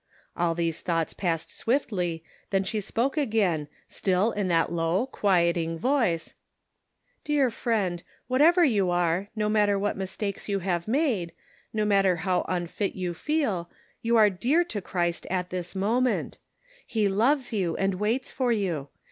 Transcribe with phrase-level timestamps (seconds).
[0.35, 6.33] All these thoughts passed swiftly, then she spoke again, still in that low, quieting voice:"
[7.23, 11.33] Dear friend, whatever you are, no matter what mistakes you may have made,
[11.71, 13.69] no matter how unfit you feel,
[14.01, 16.39] you are dear to Christ at this moment:
[16.87, 18.87] he loves you and waits for you.